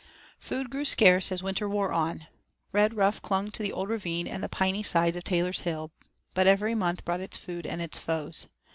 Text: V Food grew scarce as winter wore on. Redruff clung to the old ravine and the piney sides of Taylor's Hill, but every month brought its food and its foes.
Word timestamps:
V 0.39 0.47
Food 0.47 0.71
grew 0.71 0.83
scarce 0.83 1.31
as 1.31 1.43
winter 1.43 1.69
wore 1.69 1.91
on. 1.93 2.25
Redruff 2.73 3.21
clung 3.21 3.51
to 3.51 3.61
the 3.61 3.71
old 3.71 3.87
ravine 3.87 4.25
and 4.25 4.41
the 4.41 4.49
piney 4.49 4.81
sides 4.81 5.15
of 5.15 5.23
Taylor's 5.23 5.59
Hill, 5.59 5.91
but 6.33 6.47
every 6.47 6.73
month 6.73 7.05
brought 7.05 7.21
its 7.21 7.37
food 7.37 7.67
and 7.67 7.83
its 7.83 7.99
foes. 7.99 8.47